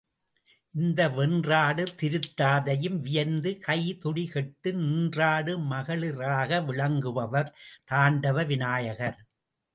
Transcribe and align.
இந்த 0.75 1.09
வென்றாடு 1.09 1.83
திருத்தாதையும், 2.01 2.97
வியந்து 2.99 3.51
கை 3.59 3.77
துடி 3.99 4.25
கெட்ட, 4.27 4.71
நின்றாடும் 4.71 5.67
மழகளிறாக 5.71 6.61
விளங்குபவர் 6.65 7.53
தாண்டவ 7.91 8.45
விநாயகர். 8.45 9.19